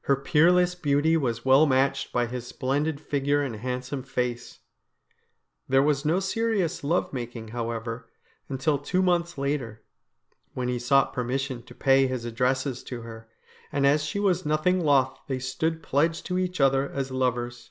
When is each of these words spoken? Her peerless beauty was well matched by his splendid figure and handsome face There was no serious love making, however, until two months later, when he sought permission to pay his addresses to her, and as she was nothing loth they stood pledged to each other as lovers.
Her 0.00 0.16
peerless 0.16 0.74
beauty 0.74 1.16
was 1.16 1.44
well 1.44 1.64
matched 1.64 2.12
by 2.12 2.26
his 2.26 2.44
splendid 2.44 3.00
figure 3.00 3.42
and 3.42 3.54
handsome 3.54 4.02
face 4.02 4.58
There 5.68 5.84
was 5.84 6.04
no 6.04 6.18
serious 6.18 6.82
love 6.82 7.12
making, 7.12 7.46
however, 7.54 8.10
until 8.48 8.78
two 8.78 9.02
months 9.02 9.38
later, 9.38 9.84
when 10.52 10.66
he 10.66 10.80
sought 10.80 11.12
permission 11.12 11.62
to 11.62 11.76
pay 11.76 12.08
his 12.08 12.24
addresses 12.24 12.82
to 12.90 13.02
her, 13.02 13.28
and 13.70 13.86
as 13.86 14.02
she 14.02 14.18
was 14.18 14.44
nothing 14.44 14.80
loth 14.80 15.16
they 15.28 15.38
stood 15.38 15.80
pledged 15.80 16.26
to 16.26 16.38
each 16.38 16.60
other 16.60 16.90
as 16.90 17.12
lovers. 17.12 17.70